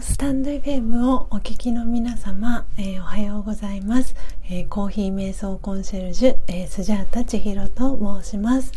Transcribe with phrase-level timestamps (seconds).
[0.00, 4.14] スタンド FM をお聞きの皆様、えー、おはようございます、
[4.44, 8.70] えー、コーヒー瞑想コンシェルジュ、えー、スジャータ千尋と申します、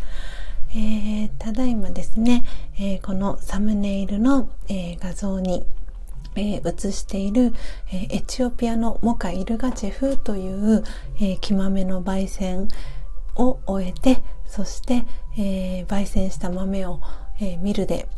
[0.74, 2.44] えただいまですね、
[2.76, 5.64] えこのサムネイルの、え画像に
[6.34, 7.54] えー、映している、
[7.92, 10.82] えー、エチオピアのモカ・イルガチェフという、
[11.18, 12.66] えー、木豆の焙煎
[13.36, 15.04] を終えてそして、
[15.38, 17.00] え焙煎した豆を、
[17.40, 18.08] えミルで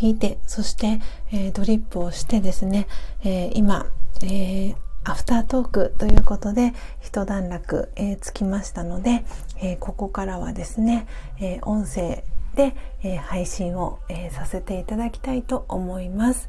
[0.00, 1.00] 引いてそして、
[1.32, 2.86] えー、ドリップをしてですね、
[3.22, 3.86] えー、今、
[4.22, 9.24] えー、アフタートークということで一段落、えー、つきましたので、
[9.60, 11.06] えー、ここからはですね、
[11.38, 12.24] えー、音声
[12.56, 16.48] で、えー、配信を、えー、させていただきたいと思います。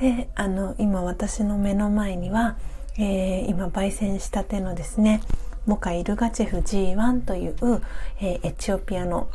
[0.00, 2.56] であの今私の目の前には、
[2.96, 5.20] えー、今焙煎したてのですね
[5.66, 7.82] モカイルガチェフ G1 という、
[8.20, 9.28] えー、エチオピアの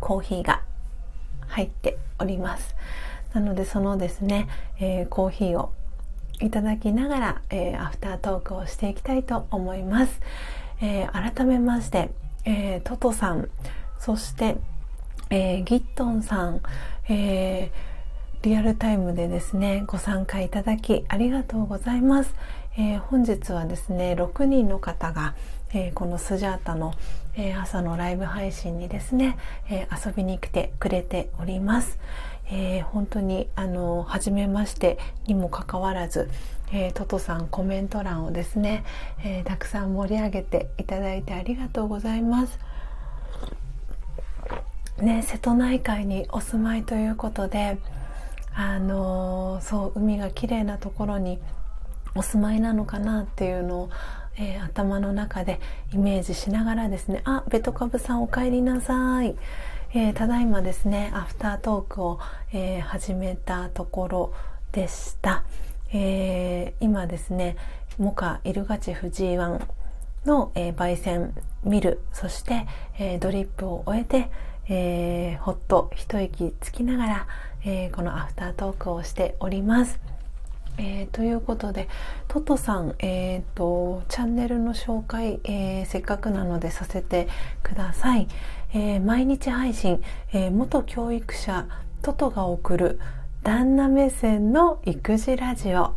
[0.00, 0.62] コーヒーが
[1.48, 2.74] 入っております。
[3.34, 4.48] なのでそのですね、
[4.80, 5.72] えー、コーヒーを
[6.40, 10.20] いただきながら、えー、アフタートークをしていきたいと思います、
[10.80, 12.10] えー、改めまして、
[12.44, 13.48] えー、トトさん
[13.98, 14.56] そして、
[15.28, 16.60] えー、ギットンさん、
[17.08, 17.70] えー、
[18.42, 22.34] リアルタイムでですねご参加いただきありがとうございます、
[22.78, 25.34] えー、本日はですね6人の方が、
[25.72, 26.94] えー、このスジャータの、
[27.36, 31.98] えー、朝のライブ配信にですね、えー、遊びに来てくれております。
[32.52, 36.28] え、本当にあの初めましてにもかかわらず、
[36.72, 38.84] えー、トトさんコメント欄をですね、
[39.24, 42.58] え、たくさん盛り上げていただいてありがとうございます。
[45.00, 47.78] ね、瀬戸内海にお住まいということで、
[48.54, 51.38] あの、そう海が綺麗なところに
[52.14, 53.90] お住まいなのかなっていうのを、
[54.40, 55.60] えー、頭の中で
[55.92, 59.36] イメージしながらですねあベトカブさんお帰りなさい、
[59.92, 62.18] えー、ただいまですねアフタートークを、
[62.52, 64.34] えー、始めたところ
[64.72, 65.42] でした、
[65.92, 67.56] え今ですね
[67.98, 69.60] モカイルガチフ G1
[70.24, 71.34] の、え焙煎
[71.64, 72.68] 見るそして、
[73.00, 74.30] えドリップを終えて、
[74.68, 77.26] えほっと一息つきながら、
[77.64, 80.09] えこのアフタートークをしております。
[80.82, 81.88] えー、ということで
[82.26, 87.28] トトさん、えーと、チャンネルの紹介、えー、せっかくなのでさせて
[87.62, 88.28] ください、
[88.72, 90.02] えー、毎日配信、
[90.32, 91.68] え元教育者
[92.00, 92.98] トトが送る
[93.42, 95.94] 旦那目線の育児ラジオ、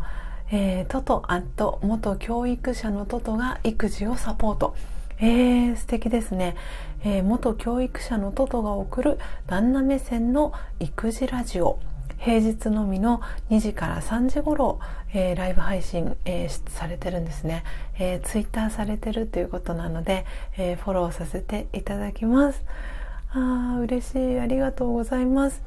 [0.52, 4.76] えトトアット元教育者のトトが育児をサポート。
[5.20, 6.56] えー、素敵ですね、
[7.06, 11.80] えー、元教育者のトトが送る旦那目線の育児ラジオ。
[12.24, 14.80] 平日のみの2時から3時頃、
[15.14, 17.66] えー、ライブ配信、えー、されてるんですね、
[18.00, 20.26] えー、ツイッターされてるということなので、
[20.58, 22.64] えフォローさせていただきます。
[23.32, 24.40] あー嬉しい。
[24.40, 25.62] ありがとうございます。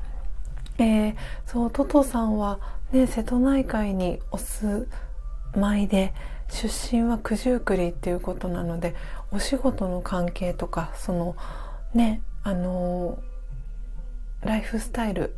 [0.78, 2.58] えそうトトさんは
[2.90, 4.88] ね瀬戸内海にお住
[5.54, 6.14] まいで
[6.48, 8.94] 出身は九十九里っていうことなので
[9.30, 11.36] お仕事の関係とかその
[11.94, 13.18] ねあの
[14.42, 15.34] ライフスタイル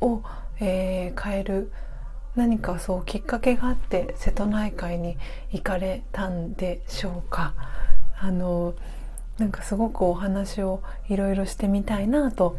[0.00, 0.22] を
[0.60, 1.72] えー、変える
[2.36, 5.16] 何かそうきっかけがあって瀬戸内海に
[5.52, 7.54] 行かれたんでしょうか
[8.18, 8.74] あの
[9.38, 12.56] なんかすごくお話をいろいろしてみたいなと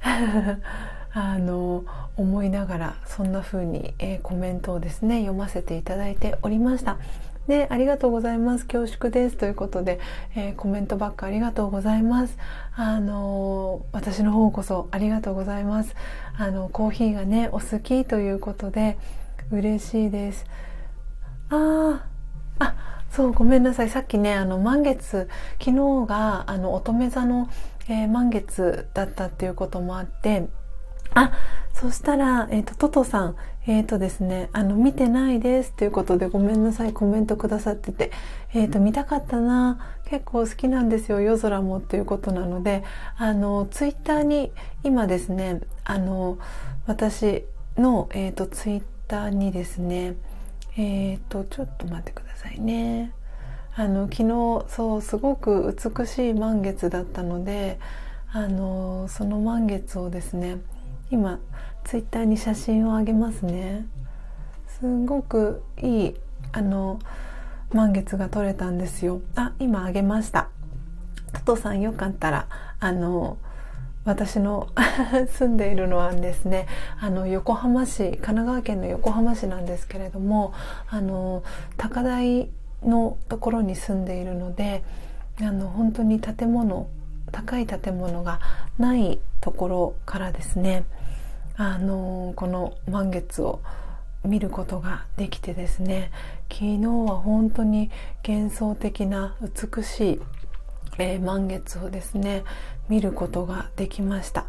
[1.12, 1.84] あの
[2.16, 6.98] 思いながらそんな風に、えー、コメントをですね読ませていただいておりました。
[7.48, 8.66] で、ありがとうございます。
[8.66, 9.36] 恐縮です。
[9.36, 10.00] ということで、
[10.34, 12.36] えー、コメントばっかありがとうございます。
[12.74, 15.94] あのー、私の方こそありがとうございます。
[16.36, 18.98] あの、コーヒーがね、お好きということで、
[19.52, 20.44] 嬉しいです。
[21.50, 22.02] あ
[22.58, 22.74] あ、あ、
[23.10, 23.90] そう、ごめんなさい。
[23.90, 25.28] さっきね、あの、満月、
[25.62, 27.48] 昨日が、あの、乙女座の、
[27.88, 30.48] えー、満月だったっていうこともあって、
[31.14, 31.32] あ、
[31.72, 33.36] そしたら、えっ、ー、と、トトさん、
[33.68, 38.12] えっ、ー、とですね、あの、見てないですということでごめんなさい、コメントくださってて、
[38.54, 42.84] えっ、ー、と、見たかったな、結構好きなんですよ、夜空もっていうことなので、
[43.16, 44.52] あの、ツイッターに、
[44.84, 46.38] 今ですね、あの、
[46.86, 47.44] 私
[47.76, 50.14] の、えっ、と、ツイッターにですね、
[50.76, 53.12] えっ、と、ちょっと待ってくださいね。
[53.74, 57.80] あの、昨日、そう、すごく美しい満月だったので、
[58.32, 60.58] あの、その満月をですね、
[61.10, 61.40] 今
[61.86, 63.86] ツイッターに写真をあげますね。
[64.80, 66.14] すごくいい
[66.50, 66.98] あの
[67.72, 69.20] 満月が撮れたんですよ。
[69.36, 70.48] あ今あげました。
[71.32, 72.48] トトさんよかったら
[72.80, 73.38] あの
[74.04, 74.66] 私の
[75.30, 76.66] 住んでいるのはですね
[77.00, 80.54] あの横浜市神奈川県の横浜市なんですけれども
[80.88, 81.44] あの
[81.76, 82.50] 高台
[82.82, 84.82] のところに住んでいるので
[85.40, 86.88] あの本当に建物
[87.30, 88.40] 高い建物が
[88.76, 90.84] ないところからですね
[91.56, 93.60] あのこの満月を
[94.24, 96.10] 見ることができてですね
[96.50, 97.90] 昨日は本当に
[98.26, 100.20] 幻想的な美しい、
[100.98, 102.44] えー、満月をですね
[102.88, 104.46] 見ることができました。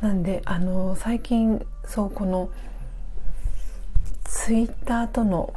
[0.00, 2.50] なんであの最近そうこの
[4.24, 5.54] ツイッターとの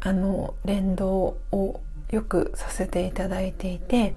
[0.00, 1.80] あの連動を
[2.10, 4.14] よくさせていただいていて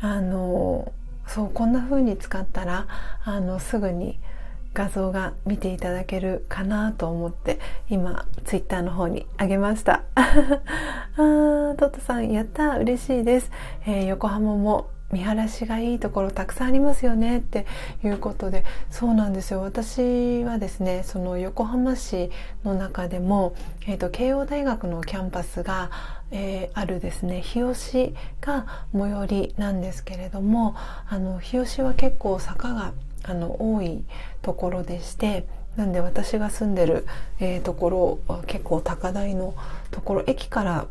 [0.00, 0.92] あの
[1.26, 2.86] そうこんな風に使ったら
[3.24, 4.18] あのすぐに
[4.72, 7.58] 画像が見ていただけるかなと思って
[7.88, 10.04] 今ツイッターの方にあげました。
[10.14, 13.50] あートットさんやった嬉しいです、
[13.86, 17.66] えー、横浜も見晴らしがいいところたくさんありますよねって
[18.04, 19.60] いうことでそうなんですよ。
[19.60, 22.30] 私はですねその横浜市
[22.64, 23.54] の中でも、
[23.86, 25.90] えーと、慶応大学のキャンパスが、
[26.30, 27.40] えー、あるですね。
[27.40, 30.76] 日吉が最寄りなんですけれども
[31.08, 32.92] あの日吉は結構坂が
[33.24, 34.04] あの多い
[34.42, 35.46] ところでして
[35.76, 37.06] なんで私が住んでる、
[37.38, 39.54] えー、ところは結構高台の
[39.90, 40.86] ところ駅から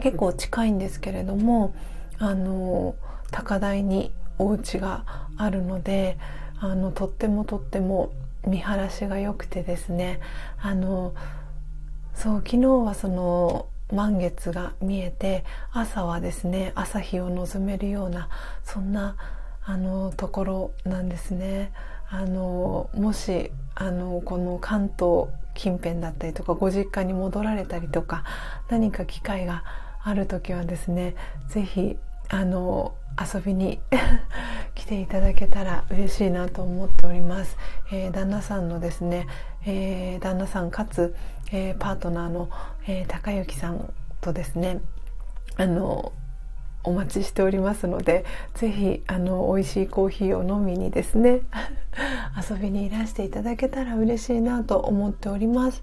[0.00, 1.74] 結構近いんですけれども
[2.18, 2.94] あの
[3.30, 5.04] 高台にお家が
[5.36, 6.18] あるので
[6.58, 8.12] あのとってもとっても
[8.46, 10.20] 見晴らしが良くてですね
[10.60, 11.14] あの
[12.14, 18.28] そう昨日はその満月が見えて朝はですね朝日を望めるような
[18.64, 19.16] そんな
[19.64, 21.72] あのところなんですね。
[22.12, 28.24] あのもしあのこの関東近辺だったりとかご実家に戻られたりとか
[28.68, 29.62] 何か機会が
[30.02, 31.14] ある時はですね
[31.48, 31.96] 是非
[32.28, 33.80] あの遊びに
[34.74, 37.56] 来ていただけたら嬉しいなと思っております、
[37.92, 39.26] えー、旦那さんのですね、
[39.66, 41.14] えー、旦那さんかつ、
[41.52, 42.48] えー、パートナーの、
[42.86, 44.80] え高之さんとですね
[45.56, 46.12] あの
[46.82, 51.40] お待ちしておりますのでぜひあの美味しいコーヒーを飲みにですね
[52.50, 55.82] 遊びにいらしていただけたら嬉しいなと思っております。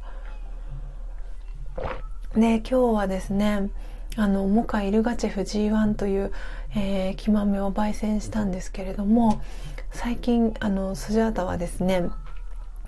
[2.33, 3.69] で今日はですね
[4.15, 6.31] あのモカイルガチェフ G1 という、
[6.75, 9.41] えー、木豆を焙煎したんですけれども
[9.91, 12.09] 最近あのスジャータはですね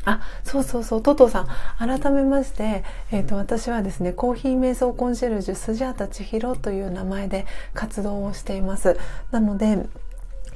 [0.05, 8.97] あそうそうそうトトさん改めまして、えーと、私はですねコーヒー瞑想コンシェルジュスジャータ千尋という名前で活動をしています。
[9.31, 9.85] なので、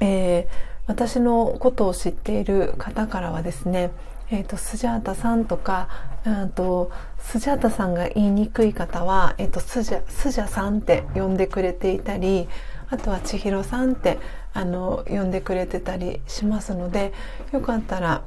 [0.00, 0.46] えー、
[0.86, 3.90] 私のことを知っている方からはですね
[4.30, 5.88] えーと、スジャータさんとか、
[6.24, 12.48] うんと、スジャータさんが言いにくい方は、えーと、スジャスジャさんって呼んでくれていたり
[12.90, 14.18] あとは千尋さんって
[14.52, 17.12] あの呼んでくれてたりしますので
[17.52, 18.24] よかったら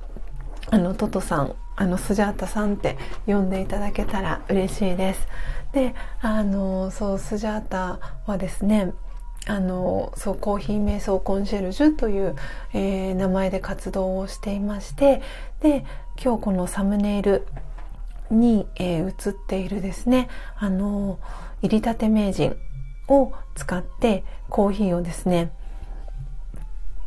[0.69, 5.27] あのトトさんあのスジャータさんって呼んでいただけたら嬉しいです。
[5.73, 8.93] であのそうスジャータはですね
[9.45, 12.35] あのそうコーヒー瞑想コンシェルジュという、
[12.73, 15.21] えー、名前で活動をしていまして
[15.61, 15.85] で
[16.21, 17.47] 今日このサムネイル
[18.29, 20.27] に、えー、映っているですね
[20.57, 21.19] あの
[21.61, 22.57] 入りたて名人
[23.07, 25.51] を使ってコーヒーをですね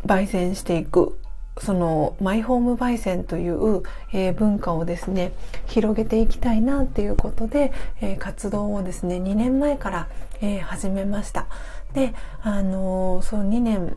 [0.06, 1.18] 焙煎していく
[1.58, 3.82] そのマイホーム焙煎という、
[4.12, 5.32] えー、文化をですね
[5.66, 10.08] 広げていきたいなっていうことで、えー、活動をですね2年前から、
[10.40, 11.46] えー、始めました。
[11.92, 13.96] であのその2年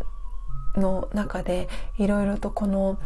[0.76, 2.98] の中でいろいろとこの、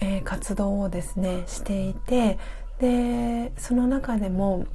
[0.00, 2.38] え活動をですねしていて
[2.80, 4.66] でその中でも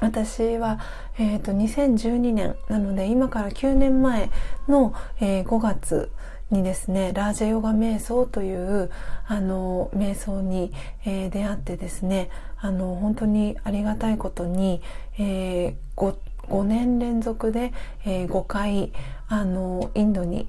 [0.00, 0.80] 私は、
[1.18, 4.30] えーと、と2012年なので今から9年前
[4.68, 6.10] の、えー、5月
[6.50, 8.90] にですねラージェヨガ瞑想という
[9.26, 10.72] あの瞑想に、
[11.04, 12.28] えー、出会ってですね
[12.58, 14.82] あの本当にありがたいことに、
[15.18, 16.16] えー、5,
[16.48, 17.72] 5年連続で、
[18.04, 18.92] えー、5回
[19.28, 20.48] あのインドに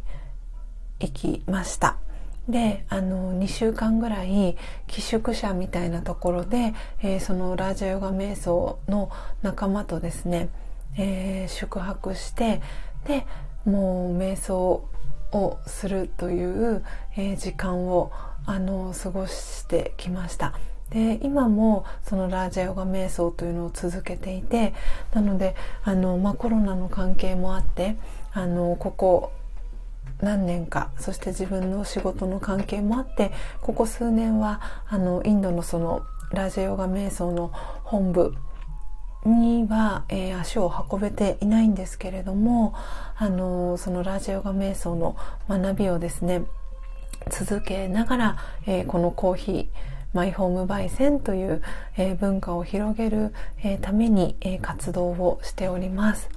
[1.00, 2.01] 行きました。
[2.48, 9.12] であの2週間ぐらい寄宿舎みたいなところで、えー、そのラージャヨガ瞑想の
[9.42, 10.50] 仲間とですね、
[10.98, 12.62] えー、宿泊して
[13.06, 13.26] で
[13.66, 14.88] もう瞑想
[15.32, 16.84] をするという、
[17.16, 18.12] えー、時間を
[18.46, 20.54] あの過ごしてきました。
[20.90, 24.74] で今もそのラージャヨガ瞑想というのを続けていて
[25.14, 27.96] なのであの、まあ、コロナの関係もあって
[28.34, 29.32] あのここ
[30.22, 37.52] 何年かそして自分の仕事の関係もあってここ数年はあのインドのそのラジャヨガ瞑想の
[37.84, 38.36] 本部
[39.26, 42.74] には、えー、足を運べていないんですけれども、
[43.18, 45.16] あのそのラジオガ瞑想の
[45.48, 46.44] 学びをですね
[47.30, 49.68] 続けながら、えー、このコーヒー
[50.14, 51.62] マイホーム焙煎という、
[51.98, 56.30] え、文化を広げる、えために、え活動をしております。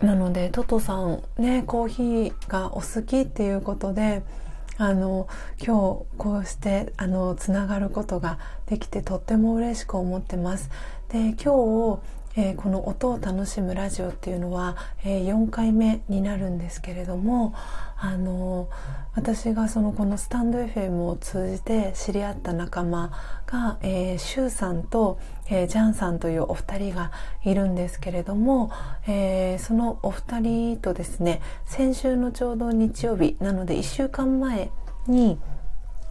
[0.00, 4.22] なのでトトさんねコーヒーがお好きっていうことで
[4.78, 5.28] あの
[5.58, 10.70] 今日こうしてあのつながることができてとっても嬉しく思ってます。
[11.08, 12.00] で今日
[12.36, 17.54] えー、この音を楽しむラジオっていうのは、えー、4回目になるんですけれども
[18.02, 18.70] あの
[19.14, 23.12] 私がそのこのスタンド FM を通じて知り合った仲間
[23.46, 25.18] が、えー、シュウさんと、
[25.50, 27.12] えー、ジャンさんというお二人が
[27.44, 28.72] いるんですけれども、
[29.06, 34.70] えー、そのお二人とですね先週のちょうど日曜日なので1週間前
[35.06, 35.38] に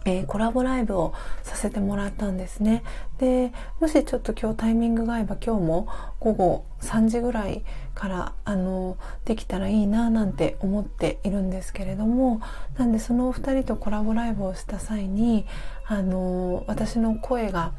[0.04, 2.82] えー、コラボライブをさせてもらったんですね。
[3.18, 5.88] でもしちょっと今日タイミングが合えば今日も
[6.20, 12.40] 午後3時ぐらいからあのできたらいいななんて思っているんですけれども
[12.78, 15.46] なんでそのお二人とコラボライブをした際に
[15.86, 17.72] あの私の声が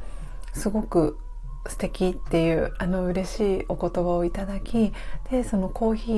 [0.53, 1.17] すごく
[1.67, 4.93] 素敵っていうあの嬉しいお言葉をいただき
[5.29, 6.11] でそのコーヒ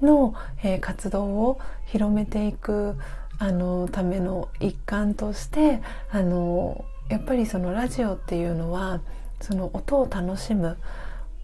[0.00, 2.96] ーの、えー、活動を広めていく
[3.38, 9.00] あのための一環としてあのやっぱりそのラジオっていうのは
[9.40, 10.76] その音を楽しむ。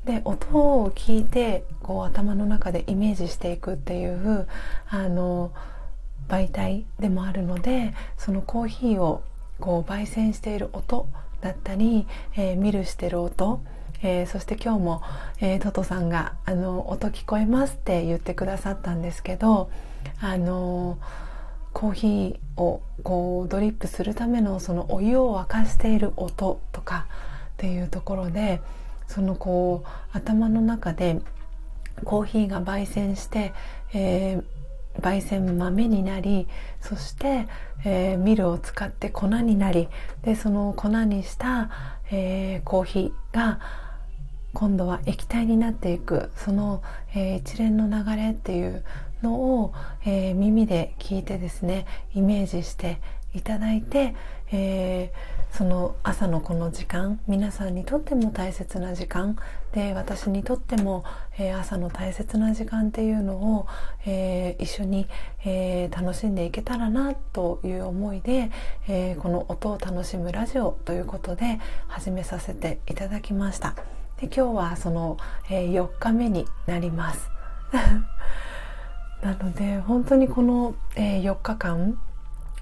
[0.05, 0.49] で音
[0.80, 4.49] を聞いてこう頭の中でイメージしていくっていう
[4.88, 5.53] あの
[6.28, 9.22] 媒体でもあるのでそのコーヒーを
[9.61, 11.07] こう焙煎している音
[11.40, 13.62] だったり、えー、ミルしてる音、
[14.03, 15.03] えー、そして今日も、
[15.40, 19.70] えー、トトさんがあの「音聞こえます」って言ってくださったんですけど
[20.20, 21.22] あのー
[21.73, 27.07] コーヒーをこうドリップするためのそのお湯を沸かしている音とか
[27.55, 28.61] っていうところで
[29.09, 31.20] そのこう頭の中で
[32.05, 33.53] コーヒーが焙煎して、
[33.93, 36.47] えー、焙煎豆になり
[36.81, 37.47] そして、
[37.85, 39.89] えー、ミルを使って粉になり
[40.23, 41.70] でその粉にした、
[42.11, 43.61] えー、コーヒーが
[44.55, 46.31] 今度は液体になっていく。
[46.37, 46.83] その、
[47.14, 48.85] えー、一連の流れっていう
[49.23, 52.99] のを、えー、耳で聞いてですねイメージして
[53.35, 54.14] いただいて、
[54.51, 59.37] えー、その朝のこの時間皆さんにとっても大切な時間
[59.73, 61.05] で私にとっても、
[61.39, 63.66] えー、朝の大切な時間っていうのを、
[64.05, 65.07] えー、一緒に、
[65.45, 68.51] え楽しんでいけたらなという思いで、
[68.87, 71.59] えこの音を楽しむラジオということで
[71.89, 73.75] 始めさせていただきました。
[74.20, 75.16] で今日はその、
[75.49, 77.31] え4日目になります。
[79.23, 81.99] なので本当にこの、え4日間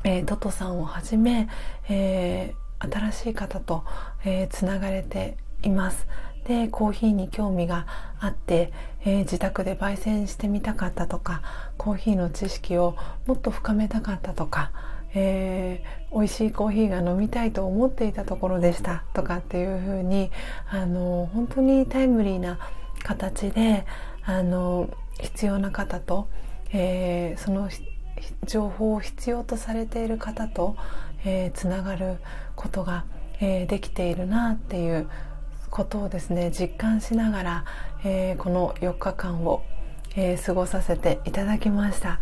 [0.02, 1.48] えー、トトさんをはじめ、
[1.88, 3.84] えー、新しい方と、
[4.24, 6.06] えー、つながれています。
[6.46, 7.86] でコーヒーに興味が
[8.18, 8.72] あって、
[9.04, 11.42] え、自宅で焙煎してみたかったとか
[11.76, 12.96] コーヒーの知識を
[13.26, 14.72] もっと深めたかったとか、
[15.12, 20.30] えー、美味しいコーヒーが飲みたいと思っていたところでしたとかっていうふうに
[20.70, 22.58] あの本当にタイムリーな
[23.02, 23.84] 形で
[24.24, 24.88] あの
[25.20, 26.26] 必要な方と、
[26.72, 27.68] えー、その
[28.44, 30.76] 情報を必要とされている方と、
[31.24, 32.18] えー、つながる
[32.56, 33.04] ことが、
[33.40, 35.08] えー、できているなっていう
[35.70, 37.64] ことをですね実感しながら、
[38.04, 39.62] えー、この4日間を、
[40.16, 42.20] えー、過ごさせていただきました。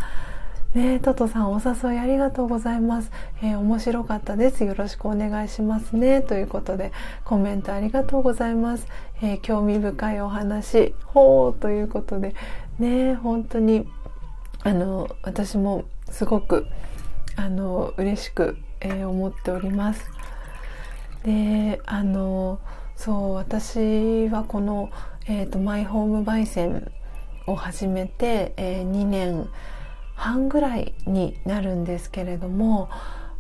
[0.75, 3.11] ねトトさんお誘いありがとうございます、
[3.43, 4.65] えー、面白かったです。
[4.65, 6.21] よろしくお願いしますね。
[6.21, 6.93] ということで
[7.25, 8.87] コメントありがとうございます、
[9.23, 10.95] えー、興味深いお話。
[11.07, 12.35] ほうということで
[12.79, 13.89] ね本当に
[14.63, 16.67] あの私もすごく
[17.37, 20.11] あの嬉しく、えー、思っております。
[21.25, 22.61] であの
[22.97, 24.91] そう私はこの、
[25.27, 26.91] えーと、マイホーム焙煎
[27.47, 29.49] を始めて、えー、2年
[30.15, 32.89] 半ぐらいになるんですけれども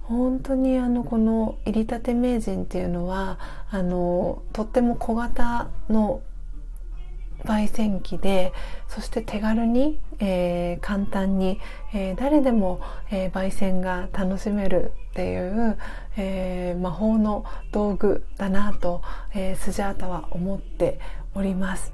[0.02, 3.38] 本当にあのこの入りたて名人っていうのは
[3.70, 6.22] あのとっても小型の
[7.44, 8.52] 焙煎機で
[8.88, 11.60] そして手軽に、えー、簡単に、
[11.94, 12.80] えー、誰でも、
[13.10, 15.78] えー、焙煎が楽しめるっていう、
[16.16, 19.02] え魔法の道具だなと、
[19.34, 21.00] えスジャータは思って
[21.34, 21.92] おります。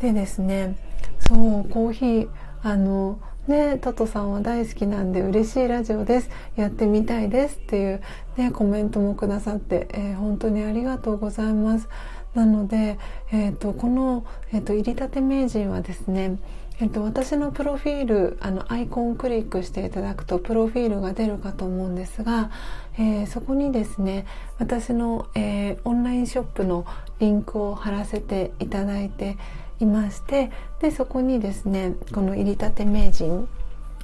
[0.00, 0.76] でですね
[1.20, 2.28] そうコーヒー
[2.62, 8.02] あのね、トトさんは大好きなんで嬉しいラジオですやってみたいですっていう、
[8.38, 11.88] ね、コメントもくださって、えー、本当にありがとうございます
[12.34, 12.98] なので、
[13.32, 16.38] えーと、この、えーと、入りたて名人はですね
[16.80, 22.50] えっと、私のプロフィールあのアイコンをクリックしていただくとプロフィールが出るかと思うんですが、
[22.98, 24.26] えー、そこにですね
[24.58, 26.84] 私の、えー、オンラインショップの
[27.20, 29.36] リンクを貼らせていただいて
[29.78, 33.48] いましてでそこにですねこの入りたて名人、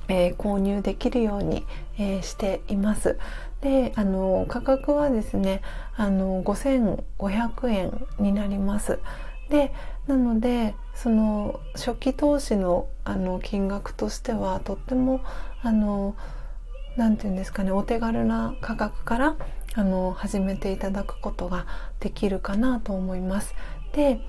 [0.07, 1.67] えー、購入できるように、
[1.99, 3.19] えしています。
[3.61, 5.63] であの価格はですね
[5.97, 8.99] あの5500円になります
[9.51, 9.73] で
[10.07, 15.21] なのでその初期投資のあの金額としてはとっても
[15.63, 16.15] あの
[16.97, 19.37] なんていうんですかねお手軽な価格から
[19.75, 21.67] あの始めていただくことが
[22.01, 23.55] できるかなと思います。
[23.93, 24.21] で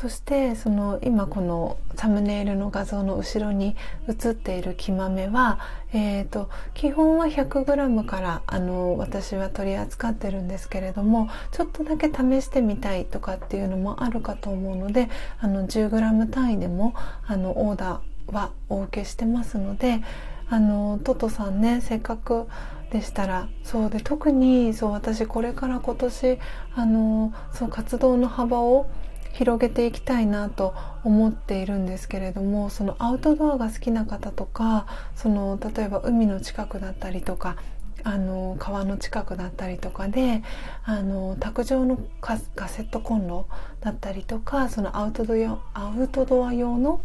[0.00, 3.76] そしてその今このサムネイルの画像の後ろに
[4.08, 5.58] 映っている木豆は、
[5.92, 16.94] えーと、基本は 100g からあの私は取り扱ってるんですけれどもちょっとだけ試してみたいとかっていうのもあるかと思うのであの 10g 単位でも
[17.26, 20.00] あのオーダーはお受けしてますので
[20.48, 22.46] あのトトさんねせっかく
[22.90, 26.38] でしたらそうで特にそう私これから今年
[26.74, 28.88] あのそう活動の幅を
[29.32, 30.74] 広げていきたいなと
[31.04, 37.56] 思っているんですけれどもそのアウトドアが好きな方とかその例えば海の近くだったりとか
[38.02, 40.42] あの川の近くだったりとかで
[40.84, 43.46] あの卓上のカセットコンロ
[43.80, 47.00] だったりとかそのアウトドアアウトドア用の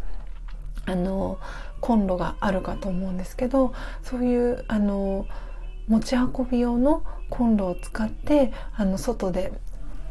[0.86, 1.38] あの
[1.80, 5.26] コンロがあるかと思うんですけどそういうあの
[5.88, 9.52] 持ち運び用のコンロを使ってあの外で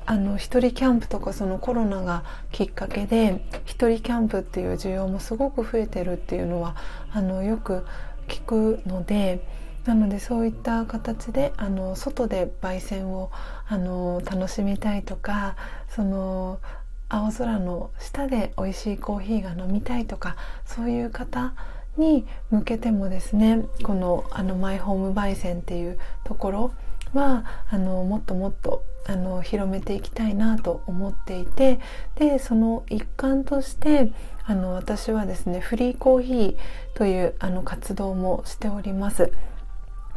[0.08, 6.76] あの一人キャンプとかそのコロナがきっかけで一人キャンプっていう需要もすごく増えてるっていうのは
[7.12, 7.86] あのよく
[8.28, 9.45] 聞くので
[9.86, 13.32] なのでそういった形であの外で焙煎を
[13.68, 15.56] あの楽しみたいとか
[15.89, 16.60] その
[17.08, 20.36] 青空の下で美味しいコーヒーが飲みたいとか
[20.66, 21.53] そういう方
[21.97, 26.74] に向けてもですねこのあのマイホーム焙煎っていうところ
[27.14, 31.80] はあのもっともっとあの広めていきたいなと思っていて
[32.16, 34.12] でその一環として
[34.45, 36.58] あの私はですねフリーコーヒー
[36.95, 39.32] というあの活動もしております。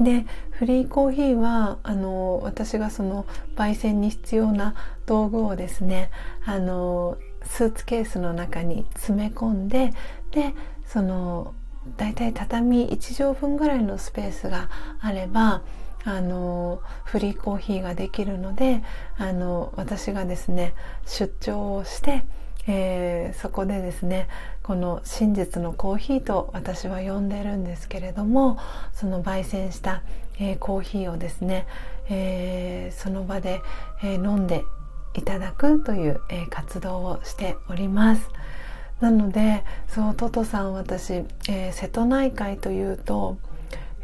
[0.01, 3.27] でフリーコーヒーはあの私がその
[3.57, 4.75] 焙煎に必要な
[5.07, 6.11] 道具をですね
[6.45, 9.93] あのスーツケースの中に詰め込んで
[10.31, 10.55] で
[10.87, 11.55] その
[11.97, 14.69] だいたい畳1畳分ぐらいのスペースが
[15.01, 15.63] あれば
[16.05, 18.83] あのフリーコーヒーができるので
[19.17, 20.75] あの私がですね
[21.07, 22.25] 出張をして、
[22.67, 24.29] えー、そこでですね
[24.63, 28.59] この真実のコーヒーと私は呼んでるんですけれども
[28.93, 30.03] その焙煎した、
[30.39, 31.67] えー、コーヒーをですね、
[32.09, 33.61] えー、その場で、
[34.03, 34.65] え飲んで
[35.15, 38.29] いただくという、え活動をしております。
[39.01, 43.39] なのでそうトトさん私、え瀬戸内海というと,、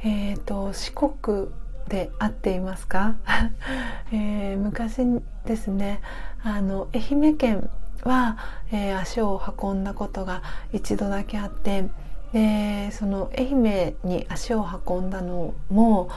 [0.03, 1.49] えーと四国
[1.89, 3.17] で合っていますか、
[4.13, 4.97] えー、昔
[5.45, 6.01] ですね
[6.43, 7.71] あの愛媛県
[8.05, 8.37] は、
[8.73, 11.89] えー、足を運んだことが一度だけあって
[12.33, 16.09] でその愛媛に足を運んだのも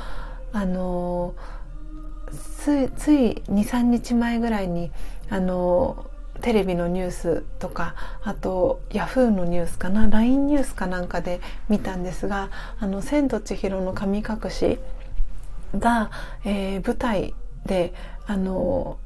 [0.51, 1.35] あの
[2.31, 4.91] つつい23日前ぐらいに
[5.29, 6.05] あの
[6.41, 11.39] テレビのニュースとかあとヤフーのニュースかな LINE ニュースかなんかで
[11.69, 12.49] 見たんですが
[12.79, 14.79] 「あの千と千尋の神隠し」
[15.79, 16.11] が、
[16.43, 17.33] えー、舞台
[17.65, 17.93] で
[18.25, 18.97] あの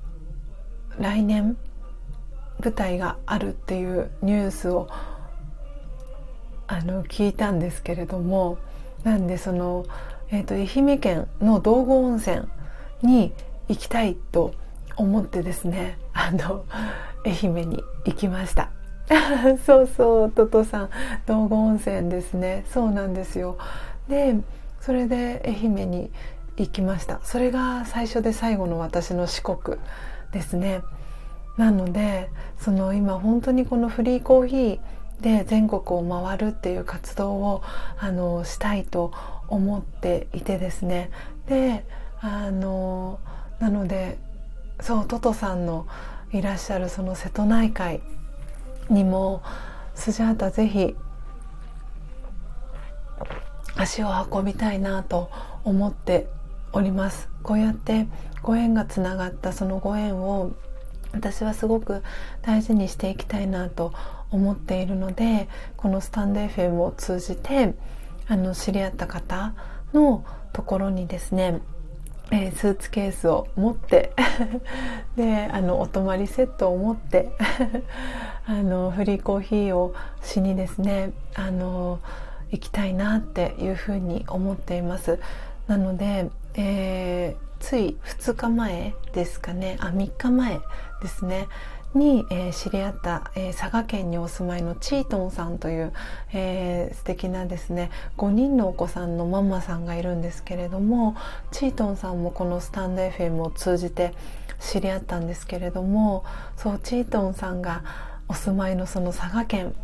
[0.98, 1.58] 来年
[2.60, 4.88] 舞台があるっていうニュースを
[6.68, 8.58] あの聞いたんですけれども
[9.04, 9.86] なんでその、
[10.30, 12.48] えーと、愛媛県の道後温泉
[13.02, 13.34] に
[13.68, 14.54] 行きたいと
[14.96, 16.66] 思ってですねあの
[17.26, 18.70] 愛媛に行きました。
[19.66, 20.90] そうそうトトさん
[21.26, 22.64] 道後温泉ですね。
[22.70, 23.58] そうなんですよ。
[24.08, 24.36] で
[24.80, 26.12] それで愛媛に
[26.58, 27.20] 行きました。
[27.24, 29.78] それが最初で最後の私の四国
[30.32, 30.82] ですね。
[31.58, 32.30] なので
[32.60, 34.80] その今本当にこのフリーコーヒー
[35.22, 37.62] で全国を回るっていう活動を
[38.00, 39.14] あのしたいと
[39.48, 41.12] 思っていてですね。
[41.48, 41.86] で
[42.22, 43.20] あの
[43.60, 44.18] なので
[44.80, 45.88] そうトトさんの
[46.32, 48.02] いらっしゃるその瀬戸内海
[48.90, 49.44] にも
[49.96, 50.96] スジャータぜひ
[53.76, 55.30] 足を運びたいなと
[55.64, 56.28] 思って
[56.74, 58.08] おりますこうやって
[58.42, 60.52] ご縁がつながったそのご縁を
[61.14, 62.04] 私はすごく
[62.42, 63.94] 大事にしていきたいなと
[64.30, 67.76] 思っているのでこのスタンド FM を通じて
[68.28, 69.54] あの知り合った方
[69.94, 71.62] のところにですね、
[72.32, 74.14] えー、スーツケースを持って
[75.18, 77.32] であのお泊まりセットを持って
[78.48, 79.94] あのフリーコーヒーを
[80.24, 82.00] しにですねあの
[82.52, 85.20] 行きたいなっていうふうに思っています。
[85.68, 89.78] なのでえー、つい2日前ですかね。
[89.80, 90.60] あ3日前
[91.02, 91.48] ですね。
[91.94, 95.94] に、えー、知り合った、えー、佐賀県にお住まいのチートンさんという、
[96.32, 101.16] えー、素敵なですね5人のお子さんのママさんがいるんですけれども
[101.52, 104.14] チートンさんもこのスタンド FM を通じて
[104.60, 106.24] 知り合ったんですけれども
[106.56, 107.84] そうチートンさんが
[108.28, 109.76] お住まいのその佐賀県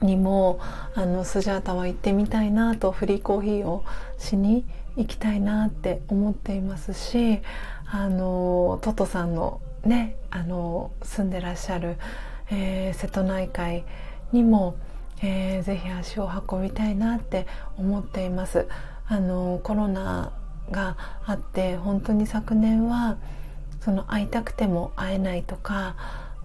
[0.00, 0.60] にも
[0.94, 3.84] あのスジャータは行ってみたいなとフリーコーヒーを
[4.18, 4.64] しに
[4.96, 7.40] 行きたいなって思っていますし
[7.86, 11.96] あのトトさんのねあの住んでらっしゃる、
[12.50, 13.84] えー、瀬戸内海
[14.32, 14.76] にも、
[15.22, 18.66] えー、ぜひ足を運びたいなって思っています。
[19.06, 20.32] あのコロナ
[20.70, 23.18] があって本当に昨年は
[23.80, 25.94] その会いたくても会えないとか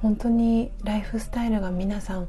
[0.02, 2.28] 本当にライフスタイルが皆さん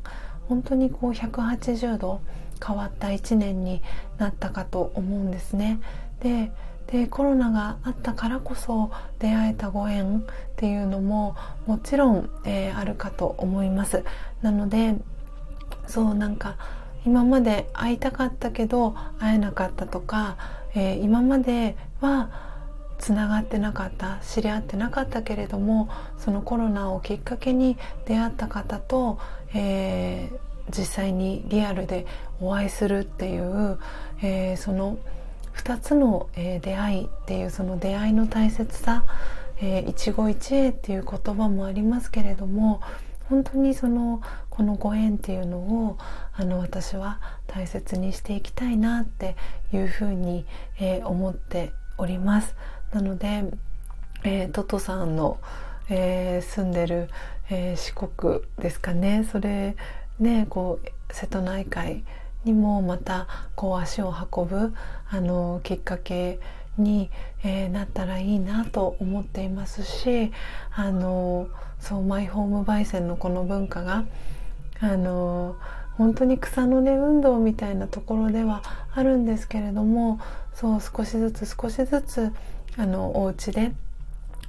[0.50, 2.20] 本当にこう180度
[2.66, 3.82] 変わった1年に
[4.18, 5.80] なったかと思うんですね。
[6.18, 6.50] で
[6.88, 8.90] でコロナがあったからこそ
[9.20, 10.22] 出会えたご縁っ
[10.56, 11.36] ていうのも
[11.66, 14.04] もちろん、えー、あるかと思います
[14.42, 14.96] なので
[15.86, 16.56] そうなんか
[17.06, 20.36] 今まで会いたかったけど会えなかったとか、
[20.74, 22.28] えー、今までは
[22.98, 25.88] つながってなかった知り合ってなかったけれども
[26.18, 29.18] そのコロナをきっかけに出会った方と、
[29.54, 30.38] えー、
[30.70, 32.06] 実際にリアルで
[32.40, 33.78] お会いするっていう、
[34.22, 34.98] えー、その
[35.54, 39.04] 2つの、えー、出会いっていうその出会いの大切さ、
[39.60, 42.80] えー、一期一会っていう言葉もありますけれども
[43.28, 45.98] 本当にそのこのご縁っていうのを
[46.32, 49.36] あの私は大切にしていきたいなって
[49.72, 50.44] いうふうに、
[50.78, 52.56] えー、思っております。
[52.92, 53.44] なので、
[54.24, 55.38] えー、トトさんの、
[55.88, 57.08] えー、住んでる、
[57.50, 59.26] えー、四国ですかね。
[59.30, 59.76] それ
[60.18, 62.04] ねこう瀬戸内海
[62.44, 64.74] にもまたこう足を運ぶ
[65.10, 66.38] あのきっかけ
[66.78, 67.10] に、
[67.44, 70.32] えー、なったらいいなと思っていますし
[70.72, 71.48] あの
[71.80, 74.04] そうマイホーム焙煎のこの文化が
[74.80, 75.56] あの
[75.96, 78.62] 本当に草の根運動みたいなところでは
[78.94, 80.20] あるんですけれども
[80.54, 82.32] そう少しずつ少しずつ
[82.76, 83.72] あのお家で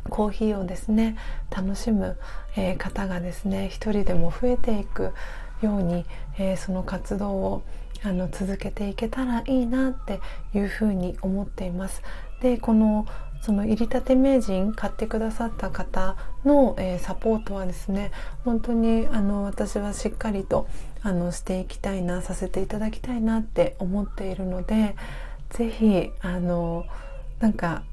[0.10, 1.18] コーヒーをですね
[1.49, 2.18] 楽しむ、
[2.56, 5.14] えー、方がですね一人でも増えていく
[5.62, 6.06] ように、
[6.38, 7.64] えー、その活動を
[8.04, 10.20] あの続けていけたらいいなって
[10.56, 12.02] いうふうに思っています。
[12.41, 13.06] でこの
[13.41, 18.12] その入りたて名人買ってくださった方の、えー、サポートはですね
[18.45, 20.68] 本当にあの私はしっかりと
[21.02, 24.95] あのしていきたいなさせていただきたいなって思っているので
[25.49, 26.86] 是非あの
[27.39, 27.84] なんか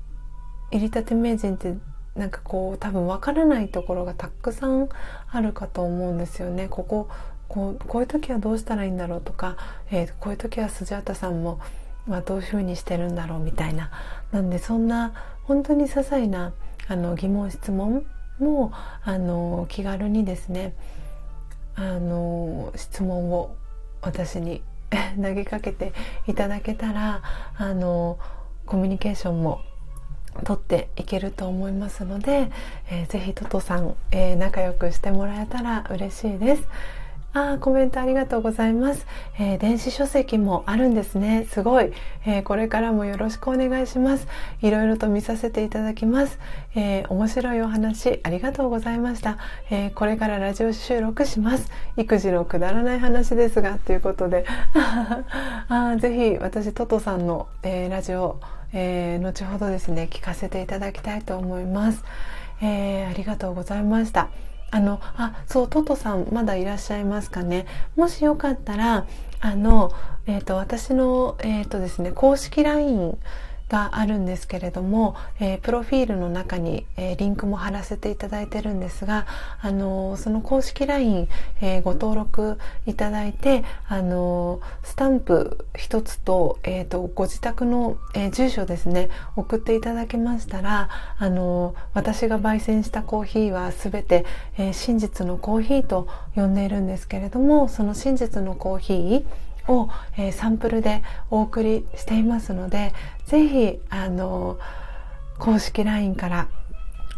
[0.71, 1.75] 入りたて名人って
[2.19, 4.89] なんかこう多分わからないところがたくさん
[5.31, 6.69] あるかと思うんですよね。
[6.69, 7.09] ここ
[7.49, 9.57] こうこういう時はどうしたらいいんだろうとか、
[9.91, 11.61] えー、こういう時はスジャータさんも、
[12.07, 13.91] まあ、どういうふうにしてるんだろうみたいな
[14.33, 15.15] なんでそんな
[15.45, 16.53] 本当に些細な
[16.89, 18.05] あの疑問質問
[18.39, 20.75] もあの気軽にですね
[21.75, 23.57] あの質問を
[24.03, 24.63] 私に
[25.17, 25.93] 投げかけて
[26.27, 27.23] いただけたら
[27.57, 28.19] あの
[28.67, 29.63] コミュニケーションも
[30.45, 32.51] 取っていけると思いますので、
[32.91, 36.69] えー、ぜひトトさん、えー、仲良くしてもらえたら嬉しいです。
[37.35, 39.07] あコメントありがとうございます、
[39.39, 41.47] えー、電子書籍もあるんですね。
[41.51, 41.93] すごい、
[42.25, 44.27] えー、これからもよろしくお願いします。
[44.63, 46.39] いろいろと見させていただきます、
[46.75, 49.37] えー、面白いお話ありがとうございました、
[49.71, 51.71] えこれからラジオ収録します。
[51.97, 54.47] 育児のくだらない話ですがということで。
[55.69, 58.41] あぜひ私トトさんの、えラジオ、
[58.73, 62.05] え後ほどですね聞かせていただきたいと思います、
[62.63, 64.29] えありがとうございました。
[64.71, 67.67] あのあそうトトさんまだいらっしゃいますかね。
[67.97, 69.07] もしよかったら
[69.41, 69.93] あの、
[70.27, 73.17] えーと、私の、えーとですね、公式 LINE
[73.69, 79.27] があるんですけれども、えー、プロフィールの中に、えー、リンクも貼らせていただいてるんですが、
[79.61, 81.29] あのー、その公式 LINE、
[81.61, 90.89] えご登録いただいて、あのスタンプ一つと,、えーと、ご自宅の、え住所ですね送っていただけましたら、
[91.19, 94.25] あの私が焙煎したコーヒーは全て、
[94.57, 102.93] え真実のコーヒーと呼んでいるんですけれどもその真実のコーヒーを、えー、サンプルでお送りしていますので
[103.27, 104.59] ぜひあの
[105.39, 106.49] 公式 LINE から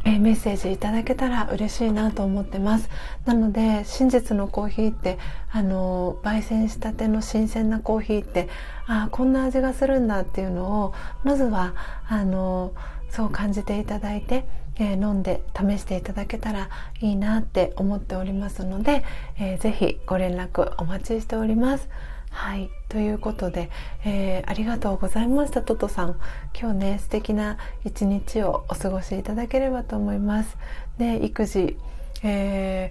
[0.05, 2.89] えメッセージいただけたら嬉しいなと思ってます
[3.27, 5.19] なので真実のコーヒーって
[5.53, 8.49] あの焙煎したての新鮮なコーヒーって
[8.87, 11.75] あこんな味がするんだっていうのをまずは
[12.09, 12.73] あの
[13.11, 14.47] そう感じていただいて、
[14.77, 16.71] えー、飲んで試していただけたら
[17.01, 19.05] いいなって思っておりますので、
[19.39, 21.89] えー、ぜひご連絡お待ちしております。
[22.31, 22.71] はい。
[22.89, 23.71] ということで、
[24.05, 26.19] えー、ありがとうございましたトトさん。
[26.59, 30.57] 今日ね素敵な一日をお過ごしいただければと思います。
[30.97, 31.77] で育児、
[32.23, 32.91] え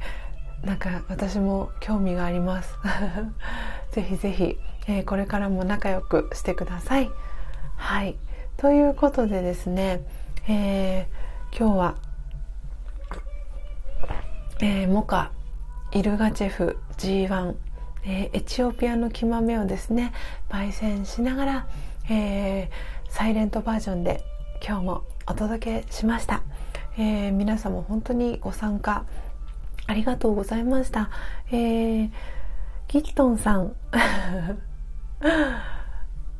[0.61, 2.77] ー、なんか私も興味があります。
[3.91, 7.09] ぜひぜひ、えー、これからも仲良くしてください。
[7.75, 8.17] はい。
[8.57, 10.01] ということでですね、
[10.47, 11.95] えー、今日は、
[14.61, 15.31] えー、モカ
[15.91, 17.55] イルガチェフ G1
[18.05, 20.13] えー、エチオピアの木豆をですね
[20.49, 21.67] 焙煎しながら、
[22.09, 22.69] えー、
[23.09, 24.23] サイレントバージョンで
[24.65, 26.41] 今日もお届けしました、
[26.97, 29.05] えー、皆様本当にご参加
[29.87, 31.09] ありがとうございました、
[31.51, 32.09] えー、
[32.87, 33.73] ギットンさん。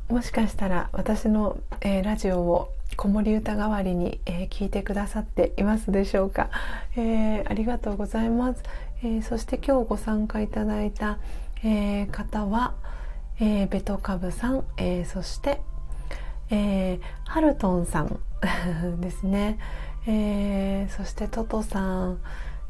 [0.08, 6.50] もしかしたら私の、えー、ラジオを子守歌代わりに、えー、聞いてくださっていますでしょうか、
[6.96, 8.62] えー、ありがとうございます、
[9.02, 11.18] えー、そして今日ご参加いただいた、
[11.62, 12.74] えー、方は、
[13.40, 15.60] えー、ベトカブさん、えー、そして、
[16.50, 18.20] えー、ハルトンさん
[19.00, 19.58] ですね、
[20.06, 22.18] えー、そしてトトさん、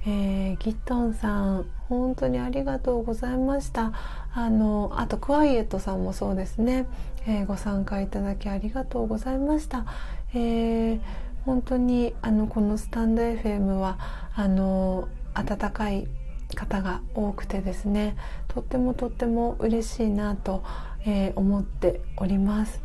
[0.07, 3.93] えー、ギットンさん本当にありがとうございました。
[4.33, 6.87] あのあとクワイエットさんもそうですね、
[7.27, 9.85] えー、ご参加いただきありがとうございました、
[10.33, 11.01] えー、
[11.45, 13.99] 本当にあのこのスタンド FM は
[14.37, 16.07] あの温かい
[16.57, 18.17] 方が多くてですね
[18.49, 20.63] とってもとっても嬉しいなと、
[21.07, 22.83] えー、思っております。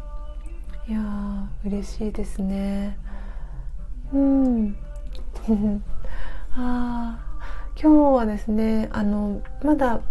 [0.87, 2.97] いやー嬉しいですね。
[4.13, 4.75] うん。
[6.57, 7.19] あ
[7.81, 10.01] 今日はですねあのまだ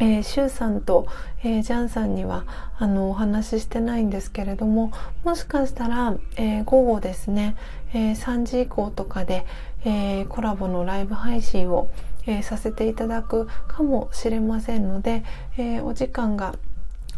[0.00, 1.06] えー、シュウさんと、
[1.44, 2.44] えー、ジャンさんには
[2.78, 4.92] あのお話ししてないんですけれども
[5.22, 7.54] もしかしたら、えー、午後ですね、
[7.92, 9.46] えー、3時以降とかで、
[9.84, 11.88] えー、コラボのライブ配信を、
[12.26, 15.24] えー、させていただくかもしれませんので、
[15.56, 16.54] えー、お時間が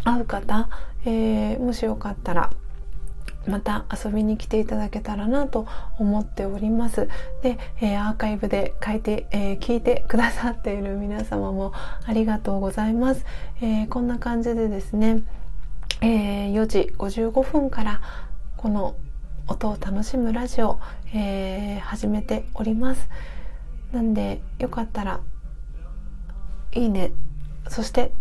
[0.05, 0.69] 会う方、
[1.05, 2.51] えー、もしよかったら
[3.47, 5.66] また遊びに来ていただけたらなと
[5.99, 7.09] 思っております。
[7.43, 11.73] で、えー、アーカイブで書いて、えー、聞いてくださっている皆様も
[12.05, 13.24] ありがとうございます。
[13.61, 15.23] えー、こんな感じでですね、
[16.03, 18.01] え4時55分から
[18.57, 18.97] この
[19.49, 20.81] 音を楽しむラジオ、
[21.15, 23.09] え始めております。
[23.93, 25.21] なんでよかったら
[26.73, 27.13] いいね。
[27.69, 28.13] そして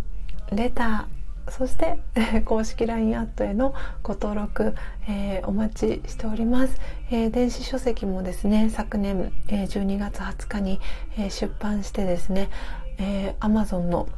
[0.52, 1.16] レター。
[1.52, 2.00] そして
[2.44, 4.74] 公式 LINE アットへのご登録、
[5.08, 6.76] えー、お待ちしております、
[7.12, 10.80] えー、電子書籍もですね昨年、えー、12月20日に、
[11.18, 12.50] え出版してですね、
[12.98, 14.10] え Amazon の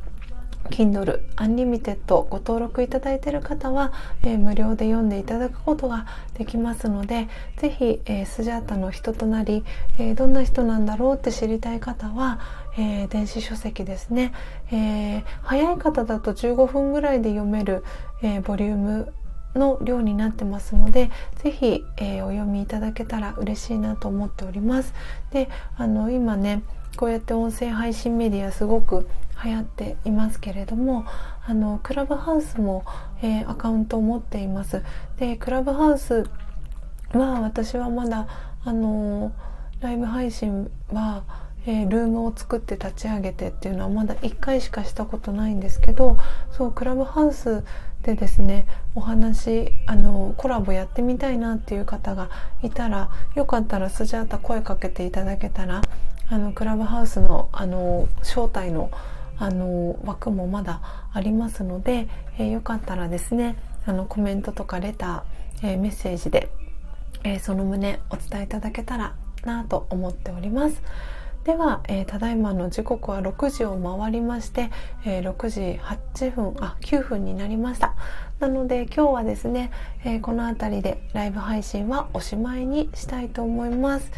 [0.69, 3.93] Kindle Unlimited ご登録いただいている方は、
[4.23, 6.05] えー、無料で読んでいただくことが
[6.37, 7.27] できますので
[7.57, 9.63] ぜひ、えー、スジャータの人となり、
[9.97, 12.39] えー、どんな人なんだろうって知りたい方は、
[12.77, 14.33] えー、電子書籍ですね、
[14.71, 17.83] えー、早い方だと15分ぐらいで読める、
[18.21, 19.13] えー、ボリューム
[19.55, 21.09] の量になってますので
[21.41, 24.93] ぜひ、えー、お読みいただけたら嬉しいなと思っております。
[25.31, 26.61] であの今ね
[26.95, 29.07] こうやって音声配信メディアすごく
[29.43, 31.05] 流行っていますけれども
[31.45, 32.85] あのクラブハウスも、
[33.21, 34.83] えー、アカウントを持っています。
[35.17, 36.29] でクラブハウス
[37.13, 38.27] は私はまだ
[38.63, 39.31] あの
[39.79, 41.23] ライブ配信は
[41.69, 46.17] えー、ルームを作って立ち上げてっていうのはまだ1回しかしたことないんですけど
[46.51, 47.65] そうクラブハウス
[48.03, 48.65] でですね
[48.95, 52.29] お話あのコラボやってみたいなっていう方が
[52.63, 55.81] いたらよかったらスジャータ声かけていただけたら
[56.29, 58.89] あのクラブハウスのあの招待の
[59.39, 60.81] あの枠もまだ
[61.13, 62.07] ありますので、
[62.37, 63.55] えー、よかったらですね
[63.85, 66.49] あのコメントとかレター、えー、メッセージで、
[67.23, 69.15] えー、その旨お伝えいただけたら
[69.45, 70.81] なと思っております。
[71.43, 74.69] では、えー、ただいまの時刻は6時を回りまして、
[75.05, 77.95] えー、6時8分あ9分になりました。
[78.39, 79.71] なので今日はですね、
[80.03, 84.11] えー、この辺りでライブ配信はおしまいにしたいと思います、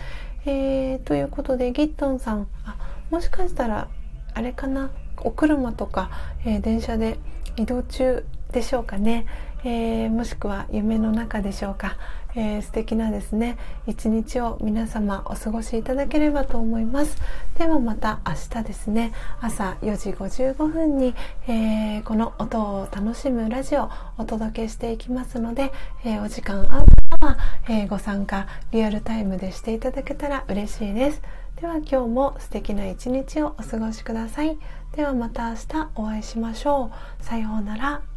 [0.46, 2.76] えー、ということでギットンさんあ
[3.12, 3.88] もしかしたら
[4.34, 4.91] あれかな？
[5.24, 6.10] お車とか、
[6.46, 7.18] えー、電車で
[7.58, 9.26] 移動中でしょうかね、
[9.64, 11.98] えー、もしくは夢の中でしょうか、
[12.36, 13.58] えー、素敵なですね。
[13.86, 17.18] 一日を皆様お過ごしいただければと思います。
[17.58, 19.12] ではまた明日ですね。
[19.41, 21.14] 朝4時55分に、
[21.48, 25.72] えー、この音を楽しむラジオをお届けしていきますので、
[26.04, 26.86] えー、お時間合う
[27.20, 27.38] 方は、
[27.68, 31.22] えご参加リアルタイムでしていただけたら嬉しいです。
[31.62, 34.58] では今日も素敵な一日をお過ごしください。
[34.95, 37.24] ではまた明日お会いしましょう。
[37.24, 38.09] さようなら。